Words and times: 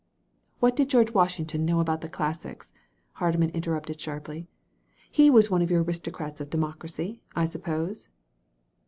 "What 0.59 0.75
did 0.75 0.89
George 0.89 1.11
Washington 1.13 1.63
know 1.63 1.79
about 1.79 2.01
the 2.01 2.09
classics?" 2.09 2.73
Hardman 3.11 3.51
interrupted 3.51 4.01
sharply. 4.01 4.47
"He 5.11 5.29
was 5.29 5.51
one 5.51 5.61
of 5.61 5.69
your 5.69 5.83
aristocrats 5.83 6.41
of 6.41 6.49
democracy, 6.49 7.21
I 7.35 7.45
suppose?" 7.45 8.09